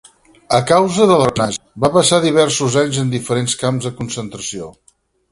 [0.59, 4.71] A causa de la repressió nazi va passar diversos anys en diferents camps de concentració.